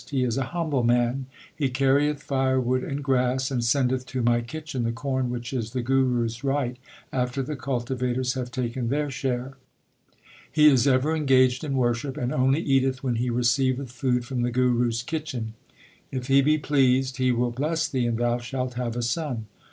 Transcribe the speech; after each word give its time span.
He 0.09 0.23
is 0.23 0.35
a 0.35 0.45
humble 0.49 0.81
man. 0.81 1.27
He 1.55 1.69
carrieth 1.69 2.23
firewood 2.23 2.83
and 2.83 3.03
grass, 3.03 3.51
and 3.51 3.63
sendeth 3.63 4.03
to 4.07 4.23
my 4.23 4.41
kitchen 4.41 4.81
the 4.81 4.91
corn 4.91 5.29
which 5.29 5.53
is 5.53 5.73
the 5.73 5.83
Guru 5.83 6.25
s 6.25 6.43
right 6.43 6.77
after 7.13 7.43
the 7.43 7.55
cultivators 7.55 8.33
have 8.33 8.49
taken 8.49 8.89
their 8.89 9.11
share. 9.11 9.57
He 10.51 10.65
is 10.65 10.87
ever 10.87 11.15
engaged 11.15 11.63
in 11.63 11.77
worship, 11.77 12.17
and 12.17 12.33
only 12.33 12.61
eateth 12.61 13.03
when 13.03 13.17
he 13.17 13.29
receiveth 13.29 13.91
food 13.91 14.25
from 14.25 14.41
the 14.41 14.49
Guru 14.49 14.87
s 14.87 15.03
kitchen. 15.03 15.53
If 16.11 16.25
he 16.29 16.41
be 16.41 16.57
pleased, 16.57 17.17
he 17.17 17.31
will 17.31 17.51
bless 17.51 17.87
thee 17.87 18.07
and 18.07 18.17
thou 18.17 18.39
shalt 18.39 18.73
have 18.73 18.95
a 18.95 19.03
son. 19.03 19.45